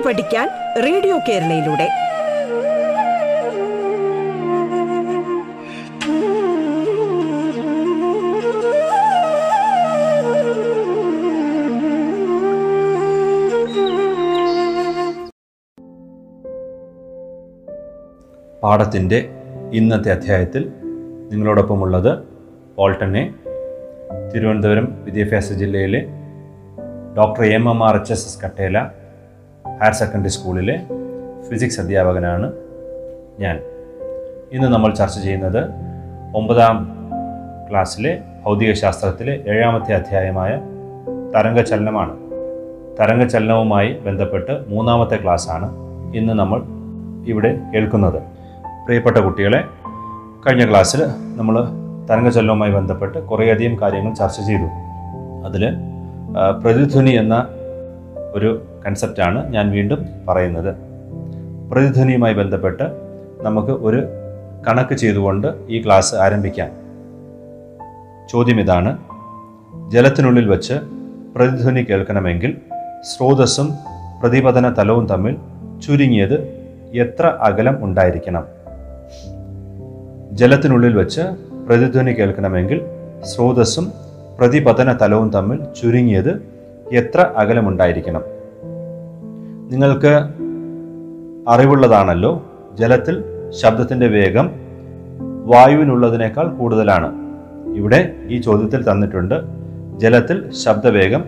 കേട്ടു 0.00 0.08
പഠിക്കാൻ 0.08 0.48
റേഡിയോ 0.82 1.18
കേരളയിലൂടെ. 1.18 1.86
പാഠത്തിന്റെ 18.62 19.18
ഇന്നത്തെ 19.72 20.10
അധ്യായത്തിൽ 20.12 20.62
നിങ്ങളോടൊപ്പമുള്ളത് 21.30 22.12
പോൾട്ടനെ 22.76 23.22
തിരുവനന്തപുരം 24.34 24.86
വിദ്യാഭ്യാസ 25.04 25.52
ജില്ലയിലെ 25.52 26.00
doctor 27.16 27.44
M 27.44 27.70
M 27.70 27.84
R 27.84 27.96
H 27.96 28.12
S 28.12 28.26
S 28.26 28.40
Kattela 28.44 28.78
higher 29.82 29.92
secondary 29.92 30.28
സ്കൂളിലെ 30.28 30.74
ഫിസിക്സ് 31.48 31.80
അധ്യാപകനാണ് 31.80 32.52
ഞാൻ. 33.38 33.60
ഇന്ന് 34.52 34.68
നമ്മൾ 34.68 34.94
ചർച്ച 34.94 35.18
ചെയ്യുന്നത് 35.18 35.60
ഒമ്പതാം 36.36 36.76
ക്ലാസ്സിലെ 37.70 38.18
ഭൗതികശാസ്ത്രത്തിലെ 38.46 39.44
ഏഴാമത്തെ 39.48 39.92
അധ്യായമായ 39.94 40.52
തരംഗചലനമാണ്. 41.34 42.14
തരംഗചലനവുമായി 43.00 43.92
ബന്ധപ്പെട്ട് 44.06 44.52
മൂന്നാമത്തെ 44.68 45.16
ക്ലാസ്സാണ് 45.16 45.68
ഇന്ന് 46.16 46.32
നമ്മൾ 46.32 46.62
ഇവിടെ 47.26 47.58
കേൾക്കുന്നത്. 47.74 48.22
പ്രിയപ്പെട്ട 48.86 49.16
കുട്ടികളെ 49.16 49.60
കഴിഞ്ഞ 50.46 50.70
ക്ലാസ്സിൽ 50.70 51.00
നമ്മൾ 51.36 51.56
തരംഗചലനവുമായി 52.10 52.72
ബന്ധപ്പെട്ട് 52.72 53.18
കുറേയധികം 53.18 53.76
കാര്യങ്ങൾ 53.82 54.14
ചർച്ച 54.14 54.40
ചെയ്തു. 54.40 54.68
അതിൽ 55.48 55.64
പ്രതിധ്വനി 56.64 57.10
എന്ന 57.10 57.46
ഒരു 58.32 58.62
കൺസെപ്റ്റാണ് 58.86 59.52
ഞാൻ 59.52 59.70
വീണ്ടും 59.70 60.06
പറയുന്നത്. 60.28 60.74
പ്രതിധ്വനിയുമായി 61.70 62.34
ബന്ധപ്പെട്ട് 62.34 62.84
നമുക്ക് 63.42 63.70
ഒരു 63.70 64.02
കണക്ക് 64.68 64.94
ചെയ്തുകൊണ്ട് 64.94 65.48
ഈ 65.68 65.84
ക്ലാസ് 65.84 66.14
ആരംഭിക്കാം. 66.14 66.70
ചോദ്യം 68.32 68.60
ഇതാണ്. 68.60 68.98
ജലത്തിനുള്ളിൽ 69.88 70.48
വച്ച് 70.48 70.74
പ്രതിധ്വനി 71.36 71.82
കേൾക്കണമെങ്കിൽ 71.82 72.56
സ്രോതസ്സും 73.02 73.72
പ്രതിപതന 74.22 74.74
തലവും 74.78 75.06
തമ്മിൽ 75.06 75.36
ചുരുങ്ങിയത് 75.86 76.36
എത്ര 76.94 77.26
അകലം 77.26 77.84
ഉണ്ടായിരിക്കണം? 77.84 78.44
ജലത്തിനുള്ളിൽ 80.32 80.96
വച്ച് 80.96 81.20
പ്രതിധ്വനി 81.66 82.12
കേൾക്കണമെങ്കിൽ 82.12 82.80
സ്രോതസ്സും 83.22 83.92
പ്രതിപതന 84.38 84.92
തലവും 84.92 85.30
തമ്മിൽ 85.30 85.64
ചുരുങ്ങിയത് 85.82 86.42
എത്ര 86.92 87.20
അകലമുണ്ടായിരിക്കണം 87.36 88.39
നിങ്ങൾക്ക് 89.70 90.24
അറിവുള്ളതാണല്ലോ. 91.48 92.46
ജലത്തിൽ 92.74 93.24
ശബ്ദത്തിന്റെ 93.50 94.06
വേഗം 94.06 94.50
വായുവിനുള്ളതിനേക്കാൾ 95.44 96.48
കൂടുതലാണ്. 96.48 97.12
ഇവിടെ 97.74 98.14
ഈ 98.28 98.40
ചോദ്യത്തിൽ 98.40 98.90
തന്നിട്ടുണ്ട് 98.90 99.34
ജലത്തിൽ 99.96 100.52
ശബ്ദവേഗം 100.52 101.24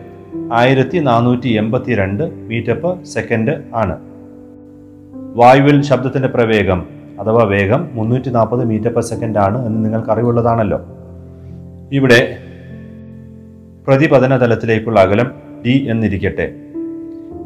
ആയിരത്തി 0.53 0.98
നാനൂറ്റി 0.98 1.48
എൺപത്തി 1.48 1.95
രണ്ട് 1.95 2.35
മീറ്റർ 2.35 2.73
പെർ 2.73 3.05
സെക്കൻഡ് 3.05 3.65
ആണ്. 3.75 3.98
വായുവിൽ 5.35 5.83
ശബ്ദത്തിന്റെ 5.83 6.29
പ്രവേഗം 6.29 6.87
അഥവാ 7.20 7.45
വേഗം 7.45 7.89
മുന്നൂറ്റി 7.93 8.29
നാൽപ്പത് 8.29 8.65
മീറ്റർ 8.65 8.89
പെർ 8.89 9.03
സെക്കൻഡ് 9.03 9.39
ആണ് 9.39 9.67
എന്ന് 9.67 9.85
നിങ്ങൾക്ക് 9.85 10.11
അറിവുള്ളതാണല്ലോ. 10.11 10.87
ഇവിടെ 11.93 12.39
പ്രതിപതന 13.87 14.37
തലത്തിലേക്കുള്ള 14.37 15.01
അകലം 15.01 15.31
ഡി 15.67 15.87
എന്നിരിക്കട്ടെ. 15.91 16.55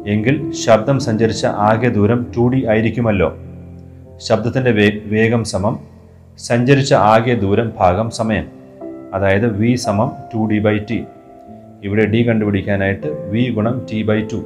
എങ്കിൽ 0.07 0.51
ശബ്ദം 0.65 0.99
സഞ്ചരിച്ച 0.99 1.45
ആകെ 1.45 1.89
ദൂരം 1.89 2.27
ടു 2.37 2.47
ഡി 2.47 2.65
ആയിരിക്കുമല്ലോ. 2.65 3.37
ശബ്ദത്തിന്റെ 4.17 4.71
വേഗം 5.05 5.43
സമം 5.43 5.79
സഞ്ചരിച്ച 6.37 6.93
ആകെ 6.93 7.33
ദൂരം 7.33 7.71
ഭാഗം 7.79 8.09
സമയം. 8.09 8.47
അതായത് 9.13 9.57
വി 9.57 9.75
സമം 9.75 10.11
ടു 10.33 10.45
ഡി 10.45 10.59
ബൈ 10.59 10.77
ടി 10.77 11.03
ഇവിടെ 11.83 12.05
ഡി 12.05 12.27
കണ്ടുപിടിക്കാനായിട്ട് 12.27 13.29
വി 13.29 13.51
ഗുണം 13.51 13.81
ടി 13.91 14.03
ബൈ 14.03 14.21
ടു 14.21 14.45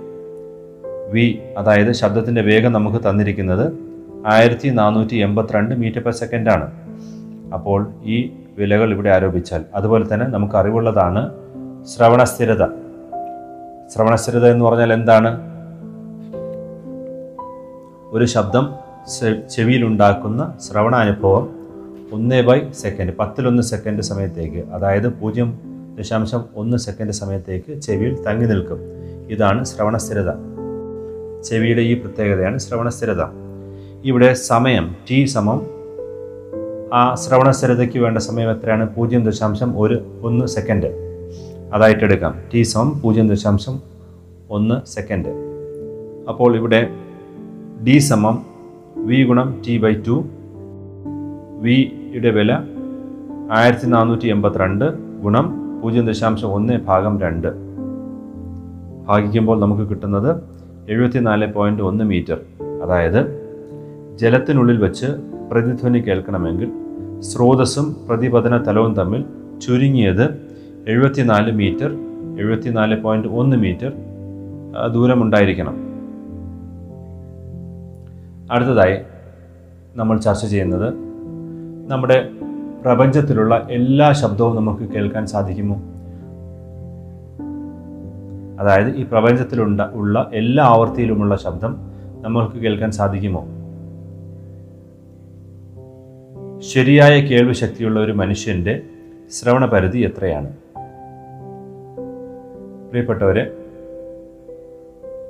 വി 1.12 1.40
അതായത് 1.58 1.92
ശബ്ദത്തിന്റെ 1.92 2.42
വേഗം 2.42 2.72
നമുക്ക് 2.72 3.10
തന്നിരിക്കുന്നത് 3.10 3.74
ആയിരത്തി 4.28 4.70
നാനൂറ്റി 4.70 5.16
എൺപത്തിരണ്ട് 5.16 5.76
മീറ്റർ 5.76 6.00
പെർ 6.00 6.12
സെക്കൻഡാണ് 6.12 6.72
അപ്പോൾ 7.54 7.88
ഈ 8.06 8.32
വിലകൾ 8.58 8.92
ഇവിടെ 8.92 9.10
ആരോപിച്ചാൽ 9.10 9.66
അതുപോലെ 9.76 10.14
തന്നെ 10.14 10.26
നമുക്ക് 10.26 10.56
അറിവുള്ളതാണ് 10.56 11.30
ശ്രവണസ്ഥിരത 11.86 12.66
ശ്രവണസ്ഥിരത 13.94 14.52
എന്ന് 14.52 14.66
പറഞ്ഞാൽ 14.66 14.94
എന്താണ്? 14.94 15.51
ഒരു 18.12 18.26
ശബ്ദം 18.26 18.74
ചെവിയിലുണ്ടാക്കുന്ന 19.50 20.54
ശ്രവണാനുഭവം 20.68 21.50
ഒന്ന് 22.14 22.42
ബൈ 22.42 22.60
സെക്കൻഡ് 22.72 23.14
പത്തിലൊന്ന് 23.14 23.64
സെക്കൻഡ് 23.64 24.02
സമയത്തേക്ക് 24.02 24.58
അതായത് 24.58 25.20
പൂജ്യം 25.20 25.60
ദശാംശം 26.00 26.42
ഒന്ന് 26.56 26.78
സെക്കൻഡ് 26.78 27.12
സമയത്തേക്ക് 27.12 27.80
ചെവിയിൽ 27.80 28.24
തങ്ങി 28.24 28.46
നിൽക്കും. 28.46 28.80
ഇതാണ് 29.30 29.66
ശ്രവണസ്ഥിരത 29.66 30.32
ചെവിയുടെ 31.44 31.82
ഈ 31.82 31.94
പ്രത്യേകതയാണ് 31.94 32.58
ശ്രവണസ്ഥിരത 32.58 33.24
ഇവിടെ 34.04 34.34
സമയം 34.34 34.96
ടി 35.10 35.26
സമം 35.26 35.62
ആ 36.94 37.16
ശ്രവണസ്ഥിരതയ്ക്ക് 37.16 38.00
വേണ്ട 38.00 38.18
സമയം 38.18 38.52
എത്രയാണ്? 38.52 38.96
പൂജ്യം 38.96 39.26
ദശാംശം 39.26 39.82
ഒരു 39.82 40.20
ഒന്ന് 40.22 40.46
സെക്കൻഡ്. 40.46 40.90
അതായിട്ട് 41.74 42.04
എടുക്കാം 42.04 42.40
ടി 42.54 42.62
സമം 42.62 43.02
പൂജ്യം 43.02 43.30
ദശാംശം 43.30 43.80
ഒന്ന് 44.50 44.90
സെക്കൻഡ്. 44.90 45.30
അപ്പോൾ 46.30 46.56
ഇവിടെ 46.56 46.90
ഡി 47.84 47.98
സമം 48.00 48.46
വി 48.98 49.24
ഗുണം 49.24 49.62
ടി 49.68 49.78
ബൈ 49.78 49.94
ടു 50.08 50.24
വിയുടെ 51.62 52.30
വില 52.30 52.60
ആയിരത്തി 53.52 53.88
നാനൂറ്റി 53.88 54.28
എൺപത്തിരണ്ട് 54.28 54.94
ഗുണം 55.22 55.46
പൂജ്യം 55.82 56.06
ദശാംശം 56.06 56.48
ഒന്ന് 56.48 56.80
ഭാഗം 56.86 57.20
രണ്ട്. 57.20 57.48
ഭാഗിക്കുമ്പോൾ 59.08 59.60
നമുക്ക് 59.60 59.82
കിട്ടുന്നത് 59.82 60.44
എഴുപത്തിനാല് 60.90 61.54
പോയിന്റ് 61.54 61.82
ഒന്ന് 61.82 62.04
മീറ്റർ 62.04 62.40
അതായത് 62.84 63.22
ജലത്തിനുള്ളിൽ 64.16 64.78
വെച്ച് 64.78 65.06
പ്രതിധ്വനി 65.52 65.98
കേൾക്കണമെങ്കിൽ 65.98 66.70
സ്രോതസ്സും 67.20 67.96
പ്രതിപതന 68.10 68.58
തലവും 68.58 68.94
തമ്മിൽ 68.94 69.26
ചുരുങ്ങിയത് 69.60 70.26
എഴുപത്തിനാല് 70.88 71.52
മീറ്റർ 71.52 71.92
എഴുപത്തിനാല് 72.38 73.02
പോയിന്റ് 73.02 73.28
ഒന്ന് 73.28 73.58
മീറ്റർ 73.58 73.92
ദൂരമുണ്ടായിരിക്കണം. 74.94 75.91
അടുത്തതായി 78.52 78.98
നമ്മൾ 79.96 80.20
ചർച്ച 80.20 80.46
ചെയ്യുന്നത് 80.46 80.94
നമ്മുടെ 81.88 82.30
പ്രപഞ്ചത്തിലുള്ള 82.82 83.68
എല്ലാ 83.72 84.12
ശബ്ദവും 84.12 84.56
നമുക്ക് 84.56 84.84
കേൾക്കാൻ 84.84 85.28
സാധിക്കുമോ? 85.28 85.76
അതായത് 88.60 88.96
ഈ 88.96 89.04
പ്രപഞ്ചത്തിലുണ്ട 89.04 89.82
ഉള്ള 89.82 90.30
എല്ലാ 90.34 90.66
ആവർത്തിയിലുമുള്ള 90.66 91.36
ശബ്ദം 91.36 91.78
നമ്മൾക്ക് 92.22 92.56
കേൾക്കാൻ 92.56 92.92
സാധിക്കുമോ? 92.92 93.46
ശരിയായ 96.60 97.22
കേൾവി 97.22 97.54
ശക്തിയുള്ള 97.54 98.00
ഒരു 98.00 98.12
മനുഷ്യന്റെ 98.12 98.82
ശ്രവണ 99.32 99.66
പരിധി 99.66 100.00
എത്രയാണ്? 100.00 100.50
പ്രിയപ്പെട്ടവരെ 102.90 103.52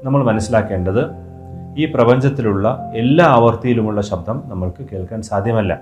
നമ്മൾ 0.03 0.23
മനസ്സിലാക്കേണ്ടത് 0.23 1.30
ഈ 1.77 1.85
പ്രപഞ്ചത്തിലുള്ള 1.85 2.91
എല്ലാ 2.95 3.25
ആവർത്തിയിലുമുള്ള 3.25 4.01
ശബ്ദം 4.01 4.43
നമ്മൾക്ക് 4.45 4.85
കേൾക്കാൻ 4.93 5.21
സാധ്യമല്ല. 5.21 5.79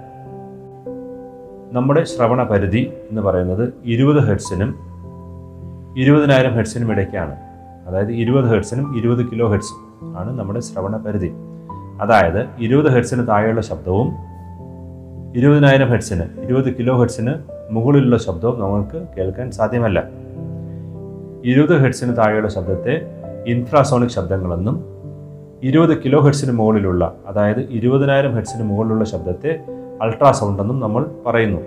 നമ്മുടെ 1.72 2.03
ശ്രവണ 2.03 2.44
പരിധി 2.44 2.94
എന്ന് 3.09 3.21
പറയുന്നത് 3.21 3.74
ഇരുപത് 3.86 4.24
ഹെഡ്സിനും 4.24 4.75
ഇരുപതിനായിരം 5.97 6.53
ഹെഡ്സിനും 6.53 6.91
ഇടയ്ക്കാണ്. 6.91 7.36
അതായത് 7.88 8.12
ഇരുപത് 8.12 8.45
ഹെഡ്സിനും 8.45 8.97
ഇരുപത് 8.97 9.31
കിലോ 9.31 9.47
ഹെഡ്സും 9.47 10.18
ആണ് 10.18 10.39
നമ്മുടെ 10.39 10.59
ശ്രവണ 10.59 10.97
പരിധി. 10.97 11.31
അതായത് 12.01 12.47
ഇരുപത് 12.59 12.91
ഹെഡ്സിന് 12.91 13.27
താഴെയുള്ള 13.27 13.62
ശബ്ദവും 13.62 14.12
ഇരുപതിനായിരം 15.36 15.88
ഹെഡ്സിന് 15.88 16.24
ഇരുപത് 16.41 16.77
കിലോ 16.77 17.00
ഹെഡ്സിന് 17.00 17.33
മുകളിലുള്ള 17.71 18.18
ശബ്ദവും 18.18 18.59
നമുക്ക് 18.59 19.07
കേൾക്കാൻ 19.18 19.51
സാധ്യമല്ല. 19.51 20.03
ഇരുപത് 21.45 21.77
ഹെഡ്സിന് 21.81 22.18
താഴെയുള്ള 22.18 22.50
ശബ്ദത്തെ 22.50 23.01
ഇൻഫ്രാസോണിക് 23.47 24.09
ശബ്ദങ്ങളെന്നും 24.09 24.99
ഇരുപത് 25.63 26.03
കിലോ 26.03 26.19
ഹെഡ്സിന് 26.19 26.51
മുകളിലുള്ള 26.51 27.15
അതായത് 27.25 27.59
ഇരുപതിനായിരം 27.59 28.35
ഹെഡ്സിന് 28.35 28.63
മുകളിലുള്ള 28.63 29.06
ശബ്ദത്തെ 29.06 29.59
അൾട്രാസൗണ്ട് 30.01 30.61
എന്നും 30.61 30.79
നമ്മൾ 30.79 31.06
പറയുന്നു. 31.25 31.61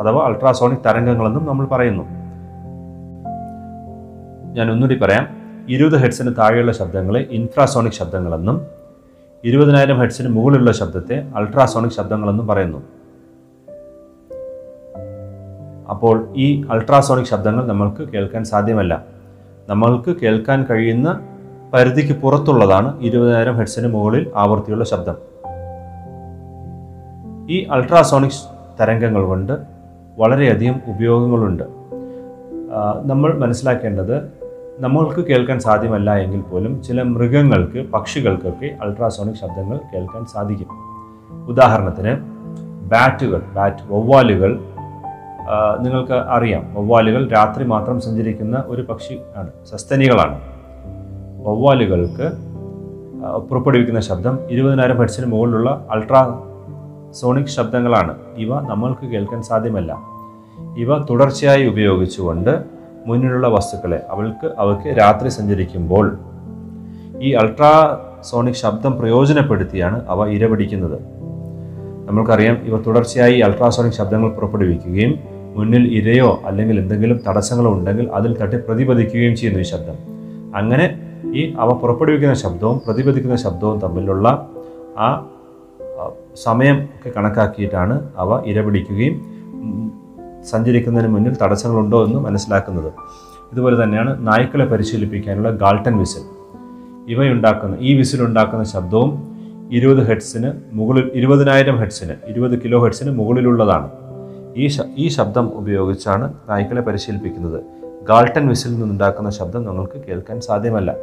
അഥവാ 0.00 0.26
അൾട്രാസോണിക് 0.26 0.78
തരംഗങ്ങളെന്നും 0.86 1.46
നമ്മൾ 1.46 1.66
പറയുന്നു. 1.66 2.02
ഞാൻ 4.52 4.70
ഒന്നുകൂടി 4.70 4.98
പറയാം. 4.98 5.26
ഇരുപത് 5.68 5.96
ഹെഡ്സിന് 5.96 6.36
താഴെയുള്ള 6.38 6.72
ശബ്ദങ്ങളെ 6.72 7.20
ഇൻഫ്രാസോണിക് 7.30 7.92
ശബ്ദങ്ങളെന്നും 7.92 8.66
ഇരുപതിനായിരം 9.44 9.98
ഹെഡ്സിന് 9.98 10.28
മുകളിലുള്ള 10.28 10.72
ശബ്ദത്തെ 10.72 11.26
അൾട്രാസോണിക് 11.36 11.92
ശബ്ദങ്ങളെന്നും 11.92 12.46
പറയുന്നു. 12.46 12.82
അപ്പോൾ 15.90 16.28
ഈ 16.36 16.64
അൾട്രാസോണിക് 16.70 17.26
ശബ്ദങ്ങൾ 17.26 17.66
നമ്മൾക്ക് 17.66 18.08
കേൾക്കാൻ 18.08 18.44
സാധ്യമല്ല. 18.44 19.04
നമ്മൾക്ക് 19.68 20.16
കേൾക്കാൻ 20.16 20.66
കഴിയുന്ന 20.70 21.20
പരിധിക്ക് 21.74 22.20
പുറത്തുള്ളതാണ് 22.20 23.00
ഇരുപതിനായിരം 23.00 23.56
ഹെഡ്സിന് 23.56 23.88
മുകളിൽ 23.88 24.30
ആവൃത്തിയുള്ള 24.36 24.84
ശബ്ദം. 24.84 25.14
ഈ 27.50 27.66
അൾട്രാസോണിക് 27.70 28.38
തരംഗങ്ങൾ 28.80 29.24
കൊണ്ട് 29.24 29.52
വളരെയധികം 30.18 30.80
ഉപയോഗങ്ങളുണ്ട്. 30.86 31.62
നമ്മൾ 33.04 33.38
മനസ്സിലാക്കേണ്ടത് 33.38 34.16
നമ്മൾക്ക് 34.80 35.20
കേൾക്കാൻ 35.26 35.60
സാധ്യമല്ല 35.60 36.16
എങ്കിൽ 36.16 36.40
പോലും 36.40 36.82
ചില 36.82 37.02
മൃഗങ്ങൾക്ക് 37.02 37.90
പക്ഷികൾക്കൊക്കെ 37.90 38.76
അൾട്രാസോണിക് 38.82 39.36
ശബ്ദങ്ങൾ 39.36 39.80
കേൾക്കാൻ 39.94 40.24
സാധിക്കും. 40.24 40.68
ഉദാഹരണത്തിന് 41.48 42.12
ബാറ്റുകൾ 42.88 43.42
ബാറ്റ് 43.54 43.92
വവ്വാലുകൾ 43.92 44.60
നിങ്ങൾക്ക് 45.80 46.12
അറിയാം. 46.12 46.74
വവ്വാലുകൾ 46.74 47.28
രാത്രി 47.28 47.64
മാത്രം 47.64 48.00
സഞ്ചരിക്കുന്ന 48.00 48.64
ഒരു 48.66 48.82
പക്ഷി 48.82 49.18
ആണ് 49.36 49.50
സസ്തനികളാണ്. 49.66 50.57
വവ്വാലുകൾക്ക് 51.38 52.32
പുറപ്പെടുവിക്കുന്ന 53.50 54.00
ശബ്ദം 54.00 54.38
ഇരുപതിനായിരം 54.50 54.98
ഹെഡ്സിന് 54.98 55.26
മുകളിലുള്ള 55.26 55.86
അൾട്രാ 55.90 56.42
സോണിക് 57.10 57.46
ശബ്ദങ്ങളാണ്. 57.46 58.14
ഇവ 58.36 58.60
നമ്മൾക്ക് 58.60 59.06
കേൾക്കാൻ 59.06 59.42
സാധ്യമല്ല. 59.42 59.98
ഇവ 60.78 60.98
തുടർച്ചയായി 60.98 61.66
ഉപയോഗിച്ചുകൊണ്ട് 61.66 62.62
മുന്നിലുള്ള 63.06 63.48
വസ്തുക്കളെ 63.48 64.02
അവൾക്ക് 64.08 64.52
അവയ്ക്ക് 64.58 64.98
രാത്രി 64.98 65.28
സഞ്ചരിക്കുമ്പോൾ 65.28 66.18
ഈ 67.20 67.32
അൾട്രാ 67.32 67.98
സോണിക് 68.20 68.54
ശബ്ദം 68.54 68.98
പ്രയോജനപ്പെടുത്തിയാണ് 68.98 70.08
അവ 70.08 70.26
ഇരപിടിക്കുന്നത്. 70.28 71.00
നമ്മൾക്കറിയാം 72.06 72.54
ഇവ 72.54 72.80
തുടർച്ചയായി 72.82 73.40
അൾട്രാസോണിക് 73.40 73.94
ശബ്ദങ്ങൾ 73.94 74.30
പുറപ്പെടുവിക്കുകയും 74.30 75.14
മുന്നിൽ 75.56 75.94
ഇരയോ 75.98 76.40
അല്ലെങ്കിൽ 76.44 76.78
എന്തെങ്കിലും 76.78 77.20
തടസ്സങ്ങളോ 77.28 77.72
ഉണ്ടെങ്കിൽ 77.72 78.08
അതിൽ 78.12 78.38
തട്ടി 78.38 78.56
പ്രതിപദിക്കുകയും 78.56 79.36
ചെയ്യുന്നു 79.36 79.60
ഈ 79.60 79.62
ശബ്ദം. 79.62 79.94
അങ്ങനെ 80.56 81.07
ഈ 81.24 81.54
അവ 81.58 81.72
പുറപ്പെടുവിക്കുന്ന 81.72 82.34
ശബ്ദവും 82.34 82.82
പ്രതിപദിക്കുന്ന 82.86 83.36
ശബ്ദവും 83.36 83.80
തമ്മിലുള്ള 83.80 84.50
ആ 84.98 85.26
സമയം 86.34 86.84
ഒക്കെ 86.84 87.10
കണക്കാക്കിയിട്ടാണ് 87.16 88.10
അവ 88.16 88.42
ഇരപിടിക്കുകയും 88.44 89.38
സഞ്ചരിക്കുന്നതിന് 90.50 91.12
മുന്നിൽ 91.12 91.36
തടസ്സങ്ങളുണ്ടോ 91.42 92.04
എന്ന് 92.04 92.18
മനസ്സിലാക്കുന്നത്. 92.18 92.92
ഇതുപോലെ 93.52 93.84
തന്നെയാണ് 93.84 94.26
നായ്ക്കളെ 94.26 94.64
പരിശീലിപ്പിക്കാനുള്ള 94.64 95.50
ഗാൾട്ടൻ 95.50 95.98
വിസിൽ. 95.98 96.22
ഇവയുണ്ടാക്കുന്ന 97.08 97.76
ഈ 97.80 97.94
വിസിലുണ്ടാക്കുന്ന 97.94 98.64
ശബ്ദവും 98.64 99.38
ഇരുപത് 99.70 100.06
ഹെഡ്സിന് 100.06 100.52
മുകളിൽ 100.72 101.10
ഇരുപതിനായിരം 101.14 101.76
ഹെഡ്സിന് 101.76 102.12
ഇരുപത് 102.26 102.62
കിലോ 102.62 102.84
ഹെഡ്സിന് 102.84 103.10
മുകളിലുള്ളതാണ്. 103.10 103.90
ഈ 104.56 104.68
ഈ 104.96 105.08
ശബ്ദം 105.08 105.50
ഉപയോഗിച്ചാണ് 105.54 106.34
നായ്ക്കളെ 106.48 106.80
പരിശീലിപ്പിക്കുന്നത്. 106.80 107.77
ഗാൾട്ടൻ 108.08 108.48
വിസിൽ 108.48 108.72
നിന്നുണ്ടാക്കുന്ന 108.74 109.30
ശബ്ദം 109.30 109.64
നിങ്ങൾക്ക് 109.64 110.04
കേൾക്കാൻ 110.08 110.40
സാധ്യമല്ല. 110.40 110.94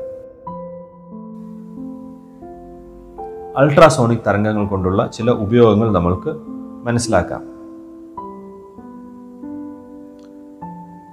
അൾട്രാസോണിക് 3.57 4.19
തരംഗങ്ങൾ 4.27 4.67
കൊണ്ടുള്ള 4.67 5.07
ചില 5.07 5.31
ഉപയോഗങ്ങൾ 5.31 5.91
നമ്മൾക്ക് 5.91 6.29
മനസ്സിലാക്കാം. 6.83 7.43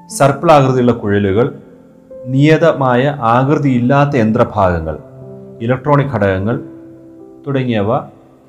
സർപ്പിളാകൃതിയുള്ള 0.08 0.92
കുഴലുകൾ 0.92 1.58
നിയതമായ 2.26 3.16
ആകൃതിയില്ലാത്ത 3.20 4.16
യന്ത്രഭാഗങ്ങൾ 4.16 4.98
ഇലക്ട്രോണിക് 5.60 6.10
ഘടകങ്ങൾ 6.10 6.60
തുടങ്ങിയവ 7.46 7.98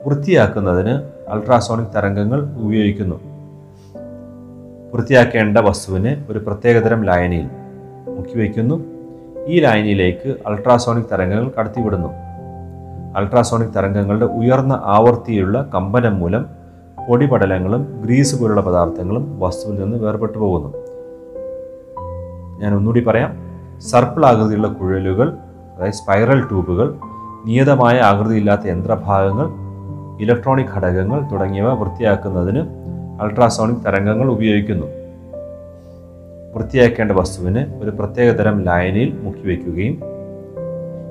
വൃത്തിയാക്കുന്നതിന് 0.06 1.04
അൾട്രാസോണിക് 1.30 1.94
തരംഗങ്ങൾ 1.96 2.42
ഉപയോഗിക്കുന്നു. 2.58 3.33
വൃത്തിയാക്കേണ്ട 4.94 5.58
വസ്തുവിനെ 5.58 6.26
ഒരു 6.30 6.40
പ്രത്യേകതരം 6.40 7.02
ലായനിയിൽ 7.02 7.50
മുക്കിവെക്കുന്നു. 8.08 8.84
ഈ 9.48 9.60
ലായനിയിലേക്ക് 9.60 10.36
അൾട്രാസോണിക് 10.48 11.06
തരംഗങ്ങൾ 11.12 11.52
കടത്തിവിടുന്നു. 11.60 12.10
അൾട്രാസോണിക് 13.16 13.74
തരംഗങ്ങളുടെ 13.74 14.26
ഉയർന്ന 14.26 14.82
ആവൃത്തിയിലുള്ള 14.84 15.70
കമ്പനം 15.76 16.20
മൂലം 16.20 16.46
പൊടിപടലങ്ങളും 17.08 18.02
ഗ്രീസ് 18.06 18.42
പോലുള്ള 18.42 18.62
പദാർത്ഥങ്ങളും 18.62 19.40
വസ്തുവിൽ 19.40 19.84
നിന്ന് 19.84 19.98
വേർപെട്ടു 19.98 20.38
പോകുന്നു. 20.38 20.78
ഞാൻ 22.60 22.74
ഒന്നുകൂടി 22.74 23.04
പറയാം. 23.04 23.38
സർപ്പിൾ 23.80 24.26
ആകൃതിയുള്ള 24.26 24.68
കുഴലുകൾ 24.68 25.38
അതായത് 25.78 25.94
സ്പൈറൽ 25.94 26.48
ട്യൂബുകൾ 26.48 26.96
നിയതമായ 27.46 28.00
ആകൃതിയില്ലാത്ത 28.00 28.62
യന്ത്രഭാഗങ്ങൾ 28.66 29.48
ഇലക്ട്രോണിക് 30.22 30.68
ഘടകങ്ങൾ 30.76 31.30
തുടങ്ങിയവ 31.32 31.74
വൃത്തിയാക്കുന്നതിന് 31.74 32.83
അൾട്രാസോണിക് 33.22 33.86
തരംഗങ്ങൾ 33.86 34.32
ഉപയോഗിക്കുന്നു. 34.32 34.88
വൃത്തിയാക്കേണ്ട 36.56 37.12
വസ്തുവിന് 37.12 37.84
ഒരു 37.84 37.90
പ്രത്യേകതരം 37.90 38.64
ലായനിയിൽ 38.64 39.20
മുക്കിവെക്കുകയും 39.22 40.00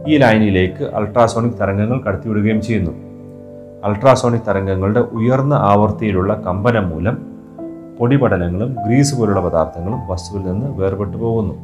ഈ 0.06 0.16
ലൈനിലേക്ക് 0.16 0.84
അൾട്രാസോണിക് 0.84 1.58
തരംഗങ്ങൾ 1.60 2.00
കടത്തിവിടുകയും 2.00 2.62
ചെയ്യുന്നു. 2.62 2.90
അൾട്രാസോണിക് 3.84 4.48
തരംഗങ്ങളുടെ 4.48 5.00
ഉയർന്ന 5.00 5.54
ആവൃത്തിയിലുള്ള 5.54 6.34
കമ്പനം 6.34 6.88
മൂലം 6.88 7.32
പൊടിപടലങ്ങളും 7.98 8.76
ഗ്രീസ് 8.86 9.18
പോലുള്ള 9.18 9.40
പദാർത്ഥങ്ങളും 9.40 10.08
വസ്തുവിൽ 10.08 10.42
നിന്ന് 10.42 10.78
വേർപെട്ടു 10.78 11.16
പോകുന്നു. 11.16 11.54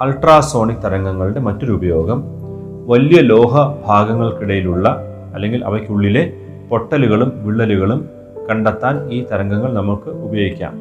അൾട്രാസോണിക് 0.00 0.82
തരംഗങ്ങളുടെ 0.84 1.40
മറ്റൊരു 1.40 1.72
ഉപയോഗം 1.72 2.24
വലിയ 2.86 3.20
ലോഹ 3.20 3.74
ഭാഗങ്ങൾക്കിടയിലുള്ള 3.86 4.88
അല്ലെങ്കിൽ 5.34 5.64
അവയ്ക്കുള്ളിലെ 5.64 6.32
പൊട്ടലുകളും 6.70 7.32
വിള്ളലുകളും 7.46 8.08
കണ്ടെത്താൻ 8.50 9.10
ഈ 9.10 9.26
തരംഗങ്ങൾ 9.32 9.74
നമുക്ക് 9.74 10.10
ഉപയോഗിക്കാം. 10.10 10.74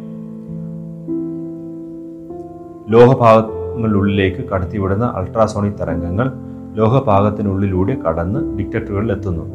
ലോഹഭാഗങ്ങളിലുള്ളിലേക്ക് 2.90 4.50
കടത്തിവിടുന്ന 4.50 5.06
അൾട്രാസോണിക് 5.06 5.80
തരംഗങ്ങൾ 5.82 6.32
ലോഹഭാഗത്തിനുള്ളിലൂടെ 6.74 7.96
കടന്ന് 7.96 8.58
ഡിറ്റക്ടറുകളിൽ 8.58 9.12
എത്തുന്നു. 9.12 9.46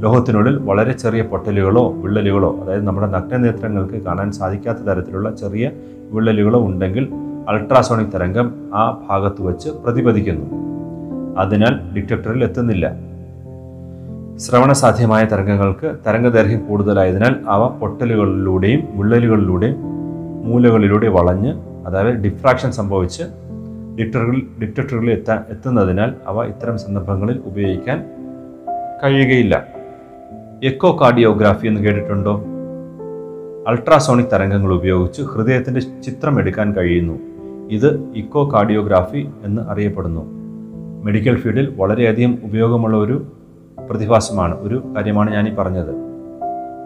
ലോഹത്തിനുള്ളിൽ 0.00 0.56
വളരെ 0.56 0.92
ചെറിയ 0.92 1.22
പൊട്ടലുകളോ 1.22 1.92
വിള്ളലുകളോ 1.92 2.60
അതായത് 2.62 2.84
നമ്മുടെ 2.84 3.06
നഗ്നനേത്രങ്ങൾക്ക് 3.06 3.94
കാണാൻ 3.94 4.32
സാധിക്കാത്ത 4.32 4.78
തരത്തിലുള്ള 4.78 5.34
ചെറിയ 5.34 5.70
വിള്ളലുകളോ 6.10 6.66
ഉണ്ടെങ്കിൽ 6.66 7.08
അൾട്രാസോണിക് 7.48 8.12
തരംഗം 8.12 8.54
ആ 8.74 9.06
ഭാഗത്ത് 9.08 9.42
വച്ച് 9.42 9.68
പ്രതിപദിക്കുന്നു 9.68 10.46
അതിനാൽ 11.38 11.80
ഡിറ്റക്ടറിൽ 11.94 12.44
എത്തുന്നില്ല. 12.44 13.15
ശ്രവണസാധ്യമായ 14.36 15.24
തരംഗങ്ങൾക്ക് 15.24 15.94
തരംഗദൈർഘ്യം 16.06 16.66
കൂടുതലായതിനാൽ 16.66 17.34
അവ 17.48 17.68
പൊട്ടലുകളിലൂടെയും 17.68 18.88
വിള്ളലുകളിലൂടെയും 18.94 19.76
മൂലകളിലൂടെ 20.44 21.08
വളഞ്ഞ് 21.08 21.54
അതായത് 21.86 22.16
ഡിഫ്രാക്ഷൻ 22.16 22.72
സംഭവിച്ച് 22.72 23.22
ഡിറ്ററുകളിൽ 23.98 24.46
ഡിറ്റക്ടറുകളിൽ 24.62 25.10
എത്താൻ 25.10 25.38
എത്തുന്നതിനാൽ 25.50 26.12
അവ 26.26 26.44
ഇത്തരം 26.44 26.78
സന്ദർഭങ്ങളിൽ 26.78 27.40
ഉപയോഗിക്കാൻ 27.44 28.04
കഴിയുകയില്ല. 29.04 29.66
എക്കോ 30.64 30.98
കാർഡിയോഗ്രാഫി 31.00 31.66
എന്ന് 31.66 31.80
കേട്ടിട്ടുണ്ടോ? 31.80 32.44
അൾട്രാസോണിക് 33.68 34.26
തരംഗങ്ങൾ 34.32 34.74
ഉപയോഗിച്ച് 34.74 35.22
ഹൃദയത്തിന്റെ 35.22 35.80
ചിത്രം 35.80 36.38
എടുക്കാൻ 36.38 36.72
കഴിയുന്നു. 36.72 37.18
ഇത് 37.70 38.04
ഇക്കോ 38.16 38.52
കാർഡിയോഗ്രാഫി 38.52 39.28
എന്ന് 39.44 39.62
അറിയപ്പെടുന്നു. 39.62 40.36
മെഡിക്കൽ 41.04 41.36
ഫീൽഡിൽ 41.36 41.74
വളരെയധികം 41.76 42.38
ഉപയോഗമുള്ള 42.44 42.96
ഒരു 42.96 43.26
പ്രതിഭാസമാണ്. 43.86 44.60
ഒരു 44.60 44.92
കാര്യമാണ് 44.96 45.32
ഞാൻ 45.32 45.48
ഈ 45.48 45.54
പറഞ്ഞത്. 45.54 45.94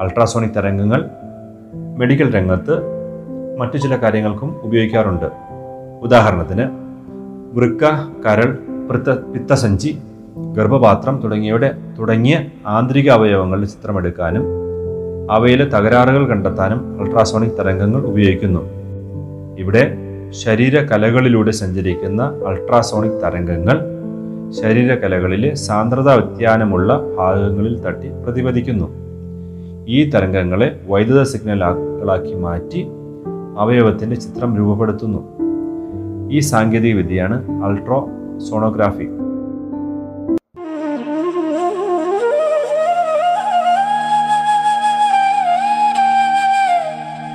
അൾട്രാസോണിക് 0.00 0.50
തരംഗങ്ങൾ 0.50 1.04
മെഡിക്കൽ 1.97 2.35
രംഗത്ത് 2.35 3.00
മറ്റു 3.59 3.76
ചില 3.76 3.97
കാര്യങ്ങൾക്കും 3.97 4.61
ഉപയോഗിക്കാറുണ്ട്. 4.62 5.26
ഉദാഹരണത്തിന് 6.02 6.69
വൃക്ക 7.52 7.85
കരൾ 8.26 8.59
പിത്ത 8.90 9.11
പിത്തസഞ്ചി 9.11 9.99
ഗർഭപാത്രം 10.57 11.21
തുടങ്ങിയവയുടെ 11.25 11.76
തുടങ്ങിയ 11.99 12.40
ആന്തരിക 12.66 13.11
അവയവങ്ങളുടെ 13.11 13.66
ചിത്രമെടുക്കാനും 13.66 14.45
അവയിലെ 15.30 15.64
തകരാറുകൾ 15.64 16.26
കണ്ടെത്താനും 16.26 17.00
അൾട്രാസോണിക് 17.00 17.59
തരംഗങ്ങൾ 17.59 18.07
ഉപയോഗിക്കുന്നു. 18.07 18.61
ഇവിടെ 19.59 19.97
ശരീരകലകളിലൂടെ 20.30 21.50
സഞ്ചരിക്കുന്ന 21.50 22.23
അൾട്രാസോണിക് 22.47 23.21
തരംഗങ്ങൾ 23.23 24.00
ശരീരകലകളിലെ 24.50 25.54
സാന്ദ്രത 25.54 26.09
വ്യത്യാനമുള്ള 26.12 27.00
ഭാഗങ്ങളിൽ 27.19 27.80
തട്ടി 27.80 28.09
പ്രതിപദിക്കുന്നു 28.25 28.88
ഈ 29.88 30.11
തരംഗങ്ങളെ 30.11 30.80
വൈദ്യുത 30.87 31.23
സിഗ്നലുകളാക്കി 31.23 32.35
മാറ്റി 32.35 32.87
അവയവത്തിന്റെ 33.59 34.16
ചിത്രം 34.16 34.57
രൂപപ്പെടുത്തുന്നു. 34.57 35.23
ഈ 36.33 36.38
സാങ്കേതിക 36.38 36.97
വിദ്യയാണ് 36.97 37.64
അൾട്രോ 37.64 38.09
സോണോഗ്രാഫി. 38.50 39.07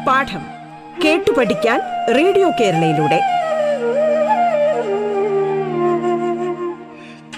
പാഠം 0.08 0.44
കേട്ടു 1.04 1.32
പഠിക്കാൻ 1.38 1.80
റേഡിയോ 2.16 2.50
കേരളയിലൂടെ. 2.50 3.35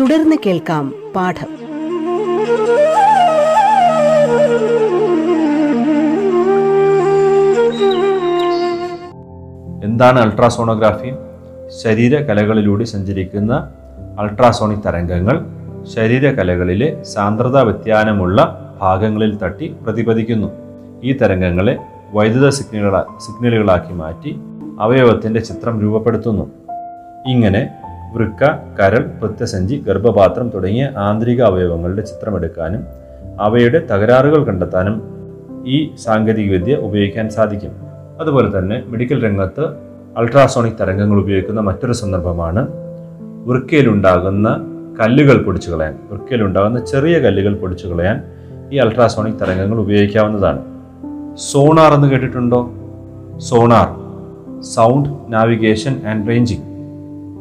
തുടർന്ന് 0.00 0.36
കേൾക്കാം 0.46 0.94
പാഠം. 1.16 1.50
എന്താണ് 9.84 10.18
അൾട്രാസോണോഗ്രാഫി? 10.20 11.12
ശരീരകലകളിലൂടെ 11.82 12.84
സഞ്ചരിക്കുന്ന 12.84 13.70
അൾട്രാസോണിക് 14.18 14.84
തരംഗങ്ങൾ 14.86 15.46
ശരീരകലകളിലെ 15.94 17.02
സാന്ദ്രത 17.02 17.60
വ്യത്യാനമുള്ള 17.60 18.60
ഭാഗങ്ങളിൽ 18.80 19.36
തട്ടി 19.36 19.76
പ്രതിപദിക്കുന്നു 19.82 20.48
ഈ 21.04 21.12
തരംഗങ്ങളെ 21.12 21.78
വൈദ്യുത 22.12 22.48
സിഗ്നലുകളാ 22.48 23.04
സിഗ്നലുകളാക്കി 23.26 23.92
മാറ്റി 23.92 24.40
അവയവത്തിന്റെ 24.80 25.40
ചിത്രം 25.40 25.80
രൂപപ്പെടുത്തുന്നു. 25.80 26.50
ഇങ്ങനെ 27.26 27.83
വൃക്ക 28.12 28.50
കരൾ 28.80 29.10
പ്രത്യസഞ്ചി 29.20 29.84
ഗർഭപാത്രം 29.86 30.48
തുടങ്ങിയ 30.48 30.90
ആന്തരിക 30.96 31.42
അവയവങ്ങളുടെ 31.42 32.02
ചിത്രമെടുക്കാനും 32.02 32.80
അവയുടെ 33.40 33.86
തകരാറുകൾ 33.90 34.44
കണ്ടെത്താനും 34.44 35.02
ഈ 35.66 35.90
സാങ്കേതികവിദ്യ 36.04 36.74
ഉപയോഗിക്കാൻ 36.74 37.30
സാധിക്കും. 37.30 37.70
അതുപോലെ 38.20 38.58
തന്നെ 38.58 38.82
മെഡിക്കൽ 38.86 39.24
രംഗത്ത് 39.24 39.64
അൾട്രാസോണിക് 40.16 40.74
തരംഗങ്ങൾ 40.80 41.18
ഉപയോഗിക്കുന്ന 41.18 41.60
മറ്റൊരു 41.60 41.92
സന്ദർഭമാണ് 41.92 42.68
വൃക്കയിലുണ്ടാകുന്ന 43.44 44.60
കല്ലുകൾ 45.00 45.42
പൊടിച്ചു 45.42 45.70
കളയാൻ. 45.70 45.98
വൃക്കയിലുണ്ടാകുന്ന 46.10 46.84
ചെറിയ 46.84 47.18
കല്ലുകൾ 47.18 47.54
പൊടിച്ചു 47.54 47.86
കളയാൻ 47.86 48.22
ഈ 48.72 48.76
അൾട്രാസോണിക് 48.76 49.34
തരംഗങ്ങൾ 49.34 49.78
ഉപയോഗിക്കാവുന്നതാണ്. 49.78 50.62
സോണാർ 51.36 51.92
എന്ന് 51.92 52.08
കേട്ടിട്ടുണ്ടോ? 52.08 52.70
Sonar 53.38 54.04
sound 54.62 55.08
navigation 55.28 56.00
and 56.06 56.28
ranging. 56.28 56.73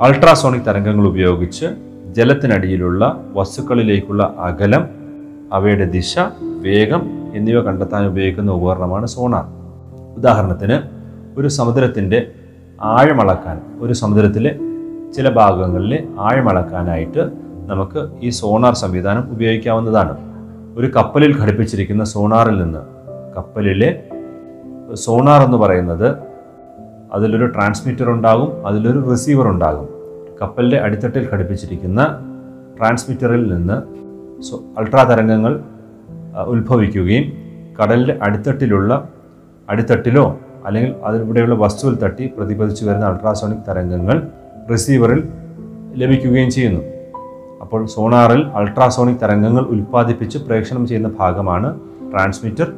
Ultrasonic 0.04 0.66
തരംഗങ്ങൾ 0.68 1.08
ഉപയോഗിച്ച് 1.08 1.66
ജലത്തിനടിയിലുള്ള 2.12 3.24
വസ്തുക്കളിലേക്കുള്ള 3.34 4.36
അകലം 4.38 4.88
അവയുടെ 5.54 5.86
ദിശ 5.86 6.20
വേഗം 6.44 7.02
എന്നിവ 7.34 7.62
കണ്ടെത്താൻ 7.62 8.08
ഉപയോഗിക്കുന്ന 8.08 8.52
ഉപകരണമാണ് 8.52 9.06
സോണാർ. 9.06 9.46
ഉദാഹരണത്തിന് 10.18 10.80
ഒരു 11.40 11.48
സമുദ്രത്തിന്റെ 11.48 12.32
ആഴമളക്കാൻ 12.82 13.62
ഒരു 13.80 13.94
സമുദ്രത്തിലെ 13.94 14.60
ചില 15.16 15.30
ഭാഗങ്ങളിലെ 15.30 16.04
ആഴമളക്കാനായിട്ട് 16.20 17.30
നമുക്ക് 17.66 18.10
ഈ 18.22 18.30
സോണാർ 18.30 18.74
സംവിധാനം 18.74 19.32
ഉപയോഗിക്കാവുന്നതാണ്. 19.32 20.18
ഒരു 20.78 20.88
കപ്പലിൽ 20.88 21.42
ഘടിപ്പിച്ചിരിക്കുന്ന 21.42 22.04
സോണാറിൽ 22.04 22.64
നിന്ന് 22.64 22.80
കപ്പലിലെ 23.38 24.04
സോണാർ 24.94 25.42
എന്ന് 25.42 25.58
പറയുന്നത് 25.58 26.16
അതിലൊരു 27.14 27.46
ട്രാൻസ്മിറ്റർ 27.46 28.10
ഉണ്ടാകും 28.10 28.68
അതിലൊരു 28.68 29.10
റിസീവർ 29.10 29.48
ഉണ്ടാകും. 29.48 29.93
കപ്പലിന്റെ 30.44 30.78
അടിത്തട്ടിൽ 30.78 31.30
ഘടിപ്പിച്ചിരിക്കുന്ന 31.34 32.02
ട്രാൻസ്മിറ്ററിൽ 32.80 33.54
നിന്ന് 33.54 33.74
അൾട്രാ 34.80 35.04
തരംഗങ്ങൾ 35.04 35.60
ഉത്ഭവിക്കുകയും 36.48 37.26
കടലിന്റെ 37.78 38.20
അടിത്തട്ടിലുള്ള 38.22 39.10
അടിത്തട്ടിലോ 39.70 40.40
അല്ലെങ്കിൽ 40.66 40.96
അതിലൂടെയുള്ള 41.04 41.56
വസ്തുവിൽ 41.56 41.96
തട്ടി 41.96 42.32
പ്രതിഫലിച്ചു 42.38 42.86
വരുന്ന 42.86 43.06
അൾട്രാസോണിക് 43.06 43.64
തരംഗങ്ങൾ 43.70 44.28
റിസീവറിൽ 44.72 45.24
ലഭിക്കുകയും 45.96 46.52
ചെയ്യുന്നു. 46.52 46.82
അപ്പോൾ 47.62 47.86
സോണാറിൽ 47.86 48.48
അൾട്രാസോണിക് 48.48 49.22
തരംഗങ്ങൾ 49.24 49.62
ഉൽപ്പാദിപ്പിച്ച് 49.62 50.38
പ്രേക്ഷണം 50.38 50.88
ചെയ്യുന്ന 50.88 51.12
ഭാഗമാണ് 51.20 51.80
ട്രാൻസ്മിറ്റർ. 52.12 52.74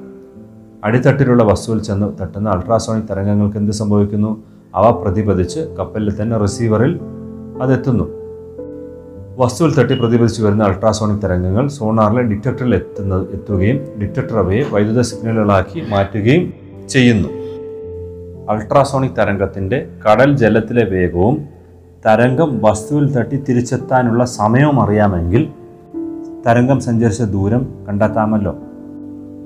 അടിത്തട്ടിലുള്ള 0.83 1.43
വസ്തുവിൽ 1.43 1.81
ചെന്ന് 1.81 2.23
തട്ടുന്ന 2.23 2.49
അൾട്രാസോണിക് 2.49 3.09
തരംഗങ്ങൾക്ക് 3.11 3.57
എന്ത് 3.57 3.71
സംഭവിക്കുന്നു? 3.71 4.43
അവ 4.75 4.91
പ്രതിപദിച്ച് 4.91 5.59
കപ്പലിൽ 5.79 6.21
തന്നെ 6.21 6.37
റിസീവറിൽ 6.37 6.99
അതെത്തുന്നു. 7.61 8.25
വസ്തുവിൽ 9.37 9.73
തട്ടി 9.73 9.95
പ്രതിഫലിച്ചു 9.99 10.43
വരുന്ന 10.43 10.63
അൾട്രാസോണിക് 10.63 11.23
തരംഗങ്ങൾ 11.23 11.67
സോണാറിലെ 11.67 12.21
ഡിറ്റക്ടറിൽ 12.21 12.75
എത്തുന്ന 12.75 13.25
എത്തുകയും 13.31 13.77
ഡിറ്റക്ടർ 14.01 14.37
അവയെ 14.37 14.63
വൈദ്യുത 14.71 15.01
സിഗ്നലുകളാക്കി 15.01 15.83
മാറ്റുകയും 15.89 16.53
ചെയ്യുന്നു. 16.89 17.29
അൾട്രാസോണിക് 18.49 19.11
തരംഗത്തിന്റെ 19.17 19.87
കടൽ 20.05 20.37
ജലത്തിലെ 20.37 20.83
വേഗവും 20.83 21.45
തരംഗം 22.05 22.59
വസ്തുവിൽ 22.61 23.11
തട്ടി 23.11 23.43
തിരിച്ചെത്താനുള്ള 23.49 24.25
സമയവും 24.25 24.81
അറിയാമെങ്കിൽ 24.81 25.47
തരംഗം 26.47 26.79
സഞ്ചരിച്ച 26.79 27.21
ദൂരം 27.21 27.67
കണ്ടെത്താമല്ലോ. 27.87 28.55